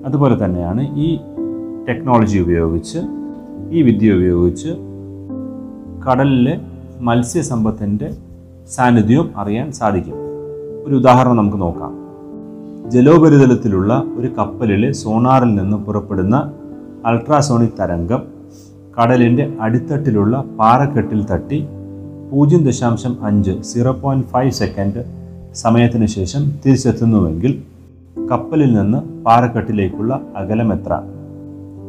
അതുപോലെ 0.05 0.45
തന്നെയാണ് 0.45 0.95
ഈ 0.97 1.17
ടെക്നോളജി 1.89 2.39
ഉപയോഗിച്ച് 2.39 2.99
ഈ 3.69 3.81
വിദ്യ 3.81 4.13
ഉപയോഗിച്ച് 4.13 4.69
കടലിലെ 6.09 6.61
മത്സ്യസമ്പത്തിന്റെ 6.99 8.13
സാന്നിധ്യവും 8.69 9.37
അറിയാൻ 9.37 9.71
സാധിക്കും. 9.71 10.13
ഒരു 10.85 10.95
ഉദാഹരണം 10.95 11.35
നമുക്ക് 11.35 11.61
നോക്കാം. 11.61 11.99
ജലോപരിതലത്തിലുള്ള 12.91 14.03
ഒരു 14.17 14.27
കപ്പലിൽ 14.27 14.91
സോണാറിൽ 14.91 15.55
നിന്ന് 15.55 15.77
പുറപ്പെടുന്ന 15.77 16.51
അൾട്രാസോണിക് 17.05 17.77
തരംഗം 17.79 18.21
കടലിന്റെ 19.01 19.53
അടിത്തട്ടിലുള്ള 19.61 20.43
പാറക്കെട്ടിൽ 20.59 21.25
തട്ടി 21.25 21.67
പൂജ്യം 22.31 22.63
ദശാംശം 22.63 23.25
അഞ്ച് 23.25 23.61
സീറോ 23.61 23.91
പോയിന്റ് 23.91 24.27
ഫൈവ് 24.27 24.51
സെക്കൻഡ് 24.51 25.05
സമയത്തിന് 25.53 26.05
ശേഷം 26.05 26.51
തിരിച്ചെത്തുന്നുവെങ്കിൽ 26.65 27.63
കപ്പലിൽ 28.31 28.73
നിന്ന് 28.73 29.23
പാറക്കെട്ടിലേക്കുള്ള 29.23 30.21
എത്ര 30.73 31.01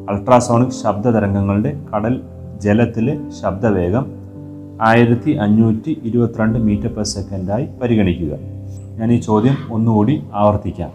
അൾട്രാസോണിക് 0.08 0.70
ശബ്ദ 0.70 1.08
തരംഗങ്ങളുടെ 1.08 1.80
കടൽ 1.94 2.20
ജലത്തിലെ 2.60 3.18
ശബ്ദവേഗം 3.42 4.19
ആയിരത്തി 4.82 5.30
അഞ്ഞൂറ്റി 5.30 6.00
ഇരുപത്തിരണ്ട് 6.04 6.58
മീറ്റർ 6.58 6.88
പെർ 6.88 7.04
സെക്കൻഡായി 7.04 7.68
പരിഗണിക്കുക. 7.82 8.38
ഞാൻ 8.98 9.12
ഈ 9.12 9.20
ചോദ്യം 9.20 9.56
ഒന്നുകൂടി 9.70 10.22
ആവർത്തിക്കാം. 10.34 10.90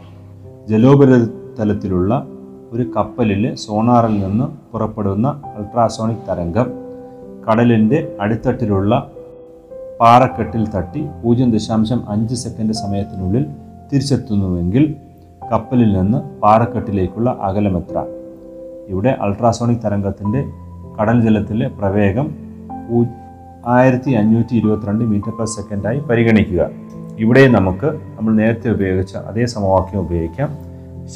ജലോപരിതലത്തിലുള്ള 0.69 2.27
ഒരു 2.71 2.83
കപ്പലിലെ 2.95 3.55
സോണാറിൽ 3.55 4.19
നിന്ന് 4.19 4.71
പുറപ്പെടുന്ന 4.71 5.41
അൾട്രാസോണിക് 5.57 6.25
തരംഗം 6.29 6.65
കടലിന്റെ 7.49 8.17
അടിത്തട്ടിലുള്ള 8.21 9.11
പാറക്കെട്ടിൽ 9.99 10.69
തട്ടി 10.69 11.07
പൂജ്യം 11.23 11.51
ദശാംശം 11.51 12.09
അഞ്ച് 12.09 12.35
സെക്കൻഡ് 12.35 12.73
സമയത്തിനുള്ളിൽ 12.73 13.45
തിരിച്ചെത്തുന്നുവെങ്കിൽ 13.93 14.95
കപ്പലിൽ 15.51 15.93
നിന്ന് 15.93 16.41
പാറക്കെട്ടിലേക്കുള്ള 16.41 17.37
എത്ര? 17.77 18.05
ഇവിടെ 18.87 19.17
അൾട്രാസോണിക് 19.21 19.83
തരംഗത്തിന്റെ 19.85 20.43
കടൽ 21.01 21.21
ജലത്തിലെ 21.21 21.67
പ്രവേഗം 21.67 22.45
ആയിരത്തി 23.67 24.11
അഞ്ഞൂറ്റി 24.11 24.55
ഇരുപത്തിരണ്ട് 24.55 25.03
മീറ്റർ 25.03 25.29
പെർ 25.29 25.45
സെക്കൻഡായി 25.45 25.99
പരിഗണിക്കുക. 25.99 26.69
ഇവിടെ 27.19 27.47
നമുക്ക് 27.47 27.85
നമ്മൾ 27.85 28.33
നേരത്തെ 28.33 28.71
ഉപയോഗിച്ച 28.71 29.15
അതേ 29.15 29.45
സമവാക്യം 29.45 29.99
ഉപയോഗിക്കാം. 29.99 30.57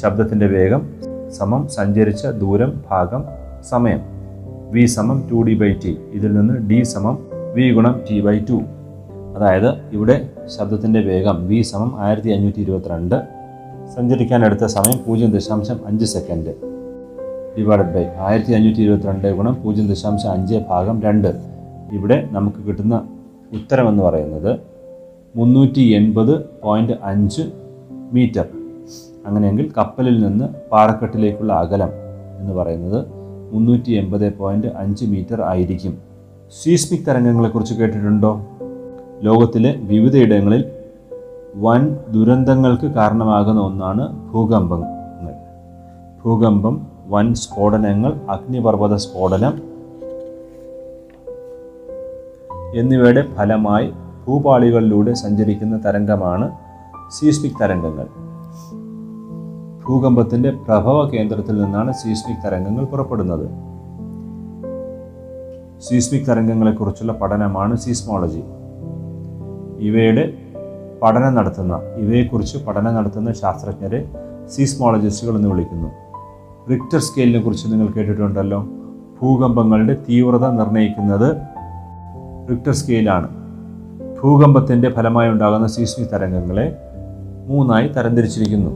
ശബ്ദത്തിന്റെ 0.00 0.46
വേഗം 0.46 0.82
സമം 1.30 1.68
സഞ്ചരിച്ച 1.68 2.26
ദൂരം 2.26 2.84
ഭാഗം 2.90 3.24
സമയം. 3.68 4.00
വി 4.70 4.86
സമം 4.86 5.28
ടു 5.32 5.42
ഡി 5.42 5.54
ബൈ 5.54 5.72
ടി 5.72 5.98
ഇതിൽ 6.12 6.34
നിന്ന് 6.34 6.70
ഡി 6.70 6.82
സമം 6.82 7.18
വി 7.54 7.72
ഗുണം 7.72 8.00
ടി 8.10 8.20
ബൈ 8.20 8.38
ടു 8.38 8.60
അതായത് 9.36 9.74
ഇവിടെ 9.92 10.28
ശബ്ദത്തിന്റെ 10.58 11.00
വേഗം 11.00 11.48
വി 11.48 11.62
സമം 11.62 11.94
ആയിരത്തി 11.98 12.28
അഞ്ഞൂറ്റി 12.28 12.60
ഇരുപത്തിരണ്ട് 12.60 13.22
സഞ്ചരിക്കാൻ 13.96 14.44
എടുത്ത 14.44 14.64
സമയം 14.64 14.98
പൂജ്യം 15.06 15.30
ദശാംശം 15.30 15.80
അഞ്ച് 15.86 16.04
സെക്കൻഡ് 16.04 16.54
ഡിവൈഡഡ് 17.58 17.94
ബൈ 17.94 18.04
ആയിരത്തി 18.18 18.52
അഞ്ഞൂറ്റി 18.52 18.80
ഇരുപത്തിരണ്ട് 18.80 19.36
ഗുണം 19.36 19.58
പൂജ്യം 19.64 19.88
ദശാംശം 19.88 20.30
അഞ്ച് 20.30 20.54
ഭാഗം 20.70 21.02
രണ്ട്. 21.02 21.49
ഇവിടെ 21.92 22.28
നമുക്ക് 22.32 22.56
കിട്ടുന്ന 22.56 23.08
ഉത്തരമെന്ന് 23.52 24.02
പറയുന്നത് 24.02 24.60
മുന്നൂറ്റി 25.36 25.80
എൺപത് 25.80 26.44
പോയിന്റ് 26.62 26.92
അഞ്ച് 27.04 27.42
മീറ്റർ 28.12 28.46
അങ്ങനെയെങ്കിൽ 29.26 29.72
കപ്പലിൽ 29.78 30.26
നിന്ന് 30.26 30.44
പാറക്കെട്ടിലേക്കുള്ള 30.70 31.52
അകലം 31.52 31.88
എന്ന് 32.40 32.52
പറയുന്നത് 32.52 33.06
മുന്നൂറ്റി 33.52 33.90
എൺപത് 33.90 34.34
പോയിന്റ് 34.36 34.66
അഞ്ച് 34.66 35.04
മീറ്റർ 35.04 35.42
ആയിരിക്കും. 35.42 35.98
സീസ്മിക് 36.62 37.06
തരംഗങ്ങളെക്കുറിച്ച് 37.06 37.74
കേട്ടിട്ടുണ്ടോ? 37.74 38.46
ലോകത്തിലെ 39.20 39.76
വിവിധയിടങ്ങളിൽ 39.80 40.64
വൻ 41.56 41.96
ദുരന്തങ്ങൾക്ക് 42.12 42.86
കാരണമാകുന്ന 42.86 43.60
ഒന്നാണ് 43.60 44.32
ഭൂകമ്പങ്ങൾ. 44.32 44.88
ഭൂകമ്പം 46.24 46.86
വൻ 47.06 47.34
സ്ഫോടനങ്ങൾ 47.34 48.14
അഗ്നിപർവത 48.28 48.94
സ്ഫോടനം 48.94 49.69
എന്നിവയുടെ 52.74 53.24
ഫലമായി 53.34 53.92
ഭൂപാളികളിലൂടെ 54.26 55.12
സഞ്ചരിക്കുന്ന 55.12 55.84
തരംഗമാണ് 55.84 56.50
സീസ്മിക് 57.08 57.52
തരംഗങ്ങൾ. 57.62 58.06
ഭൂകമ്പത്തിന്റെ 59.86 60.50
പ്രഭവ 60.50 61.08
കേന്ദ്രത്തിൽ 61.08 61.62
നിന്നാണ് 61.62 61.92
സീസ്മിക് 61.92 62.46
തരംഗങ്ങൾ 62.46 62.84
പുറപ്പെടുന്നത്. 62.84 63.50
സീസ്മിക് 65.80 66.26
തരംഗങ്ങളെക്കുറിച്ചുള്ള 66.26 67.12
പഠനമാണ് 67.12 67.76
സീസ്മോളജി. 67.76 68.42
ഇവയുടെ 69.78 70.32
പഠനം 71.02 71.34
നടത്തുന്ന 71.34 71.80
ഇവയെക്കുറിച്ച് 71.96 72.64
പഠനം 72.64 72.94
നടത്തുന്ന 72.94 73.32
ശാസ്ത്രജ്ഞരെ 73.32 74.08
സീസ്മോളജിസ്റ്റുകൾ 74.48 75.36
എന്ന് 75.36 75.48
വിളിക്കുന്നു. 75.48 75.88
റിക്ടർ 76.70 76.98
സ്കെയിലിനെ 76.98 77.44
കുറിച്ച് 77.44 77.72
നിങ്ങൾ 77.72 77.86
കേട്ടിട്ടുണ്ടല്ലോ. 77.86 78.66
ഭൂകമ്പങ്ങളുടെ 79.22 79.94
തീവ്രത 80.08 80.50
നിർണയിക്കുന്നത് 80.50 81.36
റിക്ടർ 82.50 82.72
സ്കെയിലാണ് 82.72 83.28
ഭൂകമ്പത്തിന്റെ 84.22 84.90
ഫലമായി 84.90 85.30
ഉണ്ടാകുന്ന 85.30 85.66
സീസ്മിക് 85.66 86.08
തരംഗങ്ങളെ 86.08 86.76
മൂന്നായി 87.46 87.88
തരംതിരിച്ചിരിക്കുന്നു. 87.88 88.70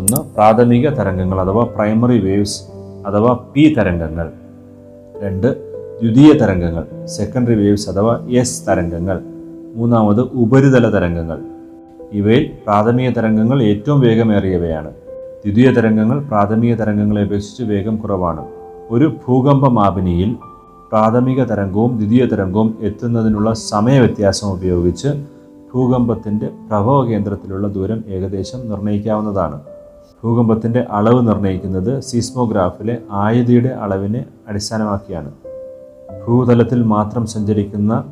ഒന്ന് 0.00 0.16
പ്രാഥമിക 0.34 0.88
തരംഗങ്ങൾ 0.88 1.40
അഥവാ 1.40 1.64
പ്രൈമറി 1.64 2.18
വേവ്സ് 2.18 2.62
അഥവാ 3.06 3.38
പി 3.54 3.74
തരംഗങ്ങൾ. 3.78 4.30
രണ്ട് 5.22 5.46
ദ്വിതീയ 6.00 6.32
തരംഗങ്ങൾ 6.32 7.06
സെക്കൻഡറി 7.06 7.54
വേവ്സ് 7.54 7.90
അഥവാ 7.90 8.26
എസ് 8.30 8.66
തരംഗങ്ങൾ. 8.68 9.20
മൂന്നാമത് 9.74 10.20
ഉപരിതല 10.20 10.90
തരംഗങ്ങൾ. 10.90 11.38
ഇവയിൽ 12.12 12.50
പ്രാഥമിക 12.66 13.10
തരംഗങ്ങൾ 13.10 13.62
ഏറ്റവും 13.62 14.00
വേഗമേറിയവയാണ്. 14.00 14.90
ദ്വിതീയ 15.44 15.70
തരംഗങ്ങൾ 15.70 16.20
പ്രാഥമിക 16.20 16.74
തരംഗങ്ങളെ 16.74 17.22
അപേക്ഷിച്ച് 17.22 17.62
വേഗം 17.62 17.96
കുറവാണ്. 17.96 18.46
ഒരു 18.90 19.16
ഭൂകമ്പ 19.26 19.68
മാപിനിയിൽ 19.68 20.36
പ്രാഥമിക 20.90 21.44
തരംഗവും 21.44 21.96
ദ്വിതീയ 21.96 22.26
തരംഗവും 22.26 22.78
എത്തുന്നതിനുള്ള 22.80 23.52
സമയവ്യത്യാസം 23.52 24.52
ഉപയോഗിച്ച് 24.52 25.08
ഭൂകമ്പത്തിന്റെ 25.74 26.46
പ്രഭവ 26.70 27.04
കേന്ദ്രത്തിലുള്ള 27.04 27.68
ദൂരം 27.68 28.04
ഏകദേശം 28.08 28.70
നിർണയിക്കാവുന്നതാണ്. 28.70 29.60
ഭൂകമ്പത്തിന്റെ 30.24 30.80
അളവ് 30.80 31.28
നിർണയിക്കുന്നത് 31.28 32.00
സീസ്മോഗ്രാഫിലെ 32.00 32.98
ആയുധിയുടെ 33.10 33.68
അളവിനെ 33.68 34.24
അടിസ്ഥാനമാക്കിയാണ്. 34.48 35.30
ഭൂതലത്തിൽ 36.26 36.82
മാത്രം 36.82 37.26
സഞ്ചരിക്കുന്ന 37.26 38.04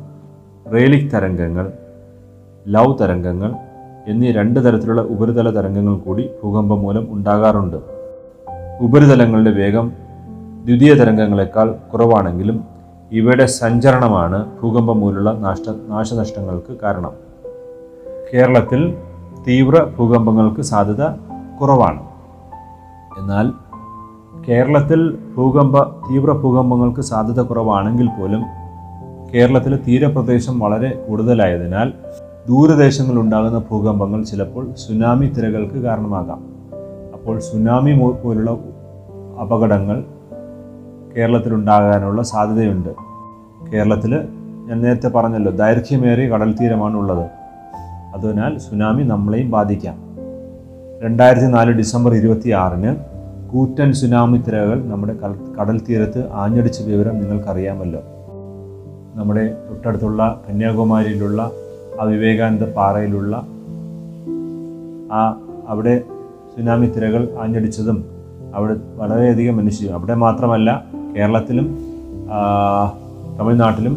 റേലിക് 0.73 1.11
തരംഗങ്ങൾ 1.11 1.71
ലവ് 2.67 2.97
തരംഗങ്ങൾ 3.01 3.51
എന്നീ 4.07 4.31
രണ്ട് 4.31 4.59
തരത്തിലുള്ള 4.65 5.01
ഉപരിതല 5.01 5.49
തരംഗങ്ങൾ 5.49 5.97
കൂടി 5.97 6.29
ഭൂകമ്പം 6.43 6.81
മൂലം 6.81 7.07
ഉണ്ടാകാറുണ്ട്. 7.09 7.77
ഉപരിതലങ്ങളുടെ 8.81 9.51
വേഗം 9.51 10.06
ദ്വിതീയ 10.67 10.93
തരംഗങ്ങളെക്കാൾ 10.93 11.75
കുറവാണെങ്കിലും 11.93 12.63
ഇവയുടെ 13.11 13.45
സഞ്ചരണമാണ് 13.45 14.45
ഭൂകമ്പം 14.61 14.99
മൂലമുള്ള 14.99 15.31
നാശ 15.31 15.57
നാശനഷ്ടങ്ങൾക്ക് 15.89 16.77
കാരണം. 16.83 17.11
കേരളത്തിൽ 18.33 18.97
തീവ്ര 19.47 19.83
ഭൂകമ്പങ്ങൾക്ക് 19.83 20.61
സാധ്യത 20.61 21.03
കുറവാണ്. 21.61 22.03
എന്നാൽ 23.19 23.51
കേരളത്തിൽ 24.49 25.17
ഭൂകമ്പ 25.37 25.83
തീവ്ര 25.83 26.31
ഭൂകമ്പങ്ങൾക്ക് 26.31 27.01
സാധ്യത 27.01 27.41
കുറവാണെങ്കിൽ 27.41 28.07
പോലും 28.07 28.43
കേരളത്തിലെ 29.33 29.77
തീരപ്രദേശം 29.77 30.59
വളരെ 30.59 31.05
കൂടുതലായതിനാൽ 31.09 31.93
ദൂരദേശങ്ങളിൽ 32.47 33.19
ഉണ്ടാകുന്ന 33.19 33.59
ഭൂകമ്പങ്ങൾ 33.71 34.23
ചിലപ്പോൾ 34.23 34.73
സുനാമി 34.77 35.25
തിരകൾക്ക് 35.25 35.75
കാരണമാകാം. 35.75 36.39
അപ്പോൾ 37.13 37.39
സുനാമി 37.39 37.93
പോലുള്ള 38.23 38.51
അപകടങ്ങൾ 39.41 40.03
കേരളത്തിലുണ്ടാകാനുള്ള 41.17 42.21
സാധ്യതയുണ്ട്. 42.21 42.89
കേരളത്തിൽ 43.73 44.15
ഞാൻ 44.67 44.81
നേരത്തെ 44.81 45.07
പറഞ്ഞല്ലോ 45.07 45.51
ദൈർഘ്യമേറിയ 45.51 46.29
കടൽ 46.29 46.55
തീരമാണ് 46.57 46.97
ഉള്ളത് 46.97 47.25
അതിനാൽ 48.15 48.57
സുനാമി 48.57 49.03
നമ്മളെയും 49.03 49.51
ബാധിക്കാം. 49.51 49.97
രണ്ടായിരത്തി 51.03 51.45
നാല് 51.45 51.71
ഡിസംബർ 51.71 52.13
ഇരുപത്തി 52.13 52.49
ആറിന് 52.49 52.95
കൂറ്റൻ 53.49 53.93
സുനാമി 53.93 54.37
തിരകൾ 54.37 54.85
നമ്മുടെ 54.85 55.13
കടൽ 55.13 55.35
കടൽ 55.59 55.81
തീരത്ത് 55.89 56.31
ആഞ്ഞടിച്ച 56.31 56.81
വിവരം 56.81 57.19
നിങ്ങൾക്കറിയാമല്ലോ. 57.19 58.01
നമ്മുടെ 59.15 59.57
തൊട്ടടുത്തുള്ള 59.69 60.41
കന്യാകുമാരിയിലുള്ള 60.49 61.51
ആ 62.01 62.03
വിവേകാനന്ദ 62.03 62.63
പാറയിലുള്ള 62.63 63.47
ആ 65.13 65.39
അവിടെ 65.67 66.03
സുനാമി 66.57 66.85
തിരകൾ 66.85 67.29
ആഞ്ഞടിച്ചതും 67.41 68.05
അവിടെ 68.55 68.75
വളരെയധികം 68.95 69.57
മനുഷ്യ 69.57 69.87
അവിടെ 69.87 70.13
മാത്രമല്ല 70.13 70.96
കേരളത്തിലും 71.17 71.67
തമിഴ്നാട്ടിലും 73.39 73.95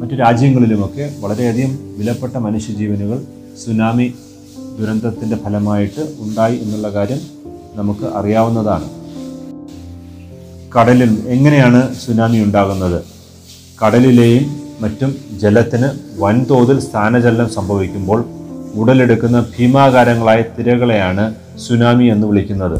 മറ്റു 0.00 0.14
രാജ്യങ്ങളിലുമൊക്കെ 0.14 1.04
വളരെയധികം 1.20 1.72
വിലപ്പെട്ട 1.98 2.36
മനുഷ്യജീവനുകൾ 2.36 3.18
സുനാമി 3.64 4.06
ദുരന്തത്തിന്റെ 4.78 5.36
ഫലമായിട്ട് 5.44 6.02
ഉണ്ടായി 6.20 6.56
എന്നുള്ള 6.56 6.88
കാര്യം 6.90 7.20
നമുക്ക് 7.74 8.06
അറിയാവുന്നതാണ്. 8.18 8.86
കടലിൽ 10.76 11.12
എങ്ങനെയാണ് 11.28 11.80
സുനാമി 11.94 12.38
ഉണ്ടാകുന്നത്? 12.38 12.98
കടലിലെയും 13.82 14.46
മറ്റും 14.80 15.10
ജലത്തിന് 15.42 15.88
വൻതോതിൽ 16.22 16.80
സ്ഥാനചലനം 16.80 17.48
സംഭവിക്കുമ്പോൾ 17.50 18.24
ഉടലെടുക്കുന്ന 18.80 19.40
ഭീമാകാരങ്ങളായ 19.54 20.42
തിരകളെയാണ് 20.58 21.34
സുനാമി 21.66 22.04
എന്ന് 22.04 22.26
വിളിക്കുന്നത്. 22.26 22.78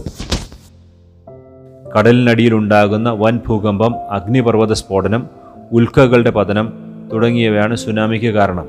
കടലിനടിയിലുണ്ടാകുന്ന 1.98 3.11
വൻ 3.11 3.40
ഭൂകമ്പം 3.46 3.94
അഗ്നിപർവത 4.11 4.72
സ്ഫോടനം 4.72 5.26
ഉൽക്കകളുടെ 5.72 6.30
പതനം 6.30 6.72
തുടങ്ങിയവയാണ് 7.12 7.76
സുനാമിക്ക് 7.76 8.30
കാരണം. 8.30 8.66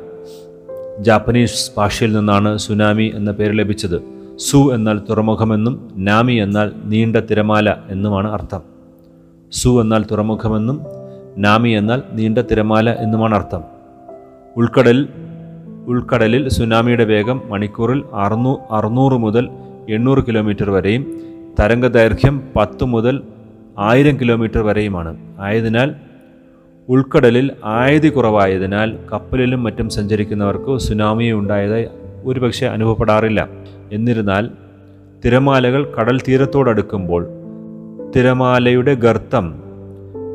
ജാപ്പനീസ് 1.00 1.72
ഭാഷയിൽ 1.78 2.14
നിന്നാണ് 2.14 2.58
സുനാമി 2.58 3.12
എന്ന 3.16 3.32
പേര് 3.32 3.60
ലഭിച്ചത്. 3.60 4.02
സു 4.36 4.74
എന്നാൽ 4.74 5.02
തുറമുഖമെന്നും 5.10 5.92
നാമി 5.98 6.34
എന്നാൽ 6.34 6.72
നീണ്ട 6.86 7.16
തിരമാല 7.16 7.76
എന്നുമാണ് 7.90 8.32
അർത്ഥം. 8.32 8.62
സു 9.52 9.82
എന്നാൽ 9.82 10.06
തുറമുഖമെന്നും 10.12 10.82
നാമി 11.38 11.70
എന്നാൽ 11.70 12.02
നീണ്ട 12.14 12.38
തിരമാല 12.38 12.90
എന്നുമാണ് 12.90 13.36
അർത്ഥം. 13.36 13.64
ഉൾക്കടൽ 14.58 15.08
ഉൾക്കടലിൽ 15.88 16.50
സുനാമിയുടെ 16.50 17.04
വേഗം 17.04 17.42
മണിക്കൂറിൽ 17.50 18.04
അറുന്നൂ 18.14 18.58
അറുന്നൂറ് 18.72 19.14
മുതൽ 19.14 19.50
എണ്ണൂറ് 19.90 20.24
കിലോമീറ്റർ 20.28 20.70
വരെയും 20.70 21.35
തരംഗദൈർഘ്യം 21.60 22.42
പത്ത് 22.56 22.86
മുതൽ 22.86 23.22
ആയിരം 23.80 24.20
കിലോമീറ്റർ 24.20 24.62
വരെയുമാണ്. 24.64 25.18
ആയതിനാൽ 25.40 25.96
ഉൾക്കടലിൽ 26.90 27.52
ആയതി 27.66 28.10
കുറവായതിനാൽ 28.10 28.98
കപ്പലിലും 29.14 29.64
മറ്റും 29.64 29.90
സഞ്ചരിക്കുന്നവർക്ക് 29.90 30.78
സുനാമി 30.78 31.32
ഉണ്ടായതായി 31.32 31.88
ഒരുപക്ഷെ 32.24 32.66
അനുഭവപ്പെടാറില്ല. 32.66 33.48
എന്നിരുന്നാൽ 33.92 34.50
തിരമാലകൾ 35.26 35.94
കടൽ 36.00 36.22
തീരത്തോടടുക്കുമ്പോൾ 36.28 37.28
തിരമാലയുടെ 38.16 38.94
ഗർത്തം 38.94 39.64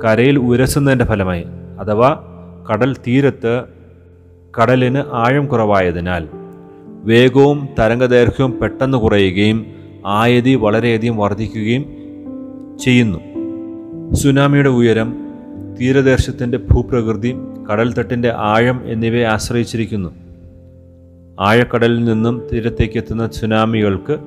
കരയിൽ 0.05 0.39
ഉരസുന്നതിന്റെ 0.39 1.05
ഫലമായി 1.05 1.45
അഥവാ 1.81 2.23
കടൽ 2.73 2.97
തീരത്ത് 3.07 3.63
കടലിന് 4.61 5.03
ആഴം 5.13 5.47
കുറവായതിനാൽ 5.47 6.29
വേഗവും 7.05 7.69
തരംഗദൈർഘ്യവും 7.79 8.59
പെട്ടെന്ന് 8.61 8.99
കുറയുകയും 8.99 9.80
ആയതി 10.07 10.55
വളരെയധികം 10.55 11.17
വർദ്ധിക്കുകയും 11.17 11.85
ചെയ്യുന്നു. 12.79 13.19
സുനാമിയുടെ 14.15 14.69
ഉയരം 14.69 15.17
തീരദേശത്തിന്റെ 15.81 16.59
ഭൂപ്രകൃതി 16.59 17.35
കടൽത്തട്ടിന്റെ 17.73 18.33
ആഴം 18.37 18.81
എന്നിവയെ 18.85 19.25
ആശ്രയിച്ചിരിക്കുന്നു. 19.25 20.11
ആഴക്കടലിൽ 21.41 22.05
നിന്നും 22.05 22.43
തീരത്തേക്ക് 22.53 22.99
എത്തുന്ന 22.99 23.29
സുനാമികൾക്ക് 23.29 24.19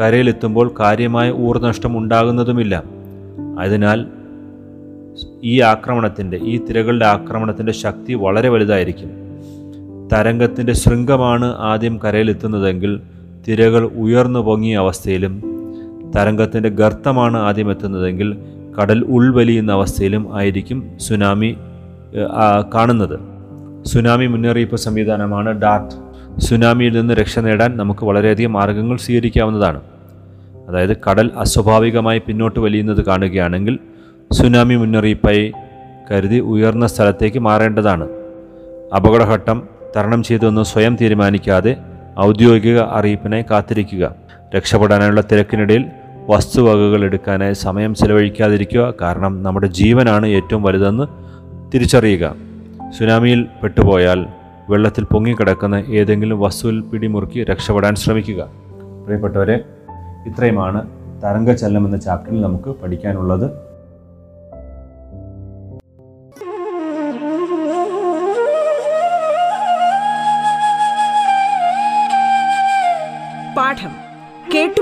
കരയിലെത്തുമ്പോൾ 0.00 0.74
കാര്യമായ 0.80 1.30
ഊർനഷ്ടം 1.30 1.98
ഉണ്ടാകുന്നതുമില്ല. 1.98 2.82
അതിനാൽ 3.58 4.06
ഈ 5.44 5.60
ആക്രമണത്തിന്റെ 5.60 6.36
ഈ 6.42 6.58
തിരകളുടെ 6.58 7.06
ആക്രമണത്തിന്റെ 7.06 7.72
ശക്തി 7.72 8.14
വളരെ 8.14 8.48
വലുതായിരിക്കും. 8.48 9.10
തരംഗത്തിന്റെ 10.12 10.72
ശൃംഗമാണ് 10.72 11.44
ആദ്യം 11.44 12.00
കരയിലെത്തുന്നതെങ്കിൽ 12.04 13.00
തിരകൾ 13.48 13.84
ഉയർന്നു 13.84 14.40
പൊങ്ങിയ 14.40 14.76
അവസ്ഥയിലും 14.76 15.34
തരംഗത്തിന്റെ 16.16 16.68
ഗർത്തമാണ് 16.68 17.36
ആദ്യം 17.36 17.70
എത്തുന്നതെങ്കിൽ 17.70 18.38
കടൽ 18.80 19.04
ഉൾവലിയുന്ന 19.04 19.72
അവസ്ഥയിലും 19.72 20.36
ആയിരിക്കും 20.38 20.78
സുനാമി 20.96 21.56
കാണുന്നത്. 22.74 23.18
സുനാമി 23.86 24.26
മുന്നറിയിപ്പ് 24.26 24.76
സംവിധാനമാണ് 24.76 25.50
ഡാർട്ട്. 25.50 25.94
സുനാമിയിൽ 26.40 26.92
നിന്ന് 27.00 27.14
രക്ഷ 27.14 27.38
നേടാൻ 27.38 27.76
നമുക്ക് 27.76 28.04
വളരെയധികം 28.04 28.52
മാർഗങ്ങൾ 28.52 28.96
സ്വീകരിക്കാവുന്നതാണ്. 28.96 29.80
അതായത് 30.68 30.96
കടൽ 30.96 31.30
അസ്വാഭാവികമായി 31.36 32.22
പിന്നോട്ട് 32.26 32.60
വലിയുന്നത് 32.60 33.04
കാണുകയാണെങ്കിൽ 33.04 33.78
സുനാമി 34.32 34.74
മുന്നറിയിപ്പായി 34.74 35.52
കരുതി 36.10 36.38
ഉയർന്ന 36.40 36.86
സ്ഥലത്തേക്ക് 36.86 37.38
മാറേണ്ടതാണ്. 37.38 38.08
അപകടഘട്ടം 38.96 39.62
തരണം 39.96 40.22
ചെയ്തൊന്ന് 40.22 40.62
സ്വയം 40.62 40.96
തീരുമാനിക്കാതെ 41.00 41.76
ഔദ്യോഗിക 42.20 42.78
അറിയിപ്പിനായി 42.78 43.44
കാത്തിരിക്കുക. 43.50 44.14
രക്ഷപ്പെടാനുള്ള 44.56 45.20
തിരക്കിനിടയിൽ 45.20 45.86
വസ്തുവകകൾ 46.28 47.04
എടുക്കാനായി 47.04 47.52
സമയം 47.52 47.94
ചെലവഴിക്കാതിരിക്കുക 47.94 48.94
കാരണം 49.00 49.42
നമ്മുടെ 49.42 49.66
ജീവനാണ് 49.66 50.26
ഏറ്റവും 50.26 50.62
വലുതെന്ന് 50.62 51.06
തിരിച്ചറിയുക. 51.74 52.34
സുനാമിയിൽ 52.98 53.46
പെട്ടുപോയാൽ 53.62 54.26
വെള്ളത്തിൽ 54.70 55.04
പൊങ്ങിക്കിടക്കുന്ന 55.04 55.74
ഏതെങ്കിലും 55.74 56.40
വസ്തുവിൽ 56.40 56.80
പിടിമുറുക്കി 56.80 57.44
രക്ഷപ്പെടാൻ 57.44 57.94
ശ്രമിക്കുക. 57.94 58.46
പ്രിയപ്പെട്ടവരെ 59.04 59.64
ഇത്രയുമാണ് 60.26 60.88
തരംഗചലനം 61.24 61.84
എന്ന 61.84 61.96
ചാപ്റ്ററിൽ 61.96 62.40
നമുക്ക് 62.40 62.74
പഠിക്കാനുള്ളത്. 62.82 63.67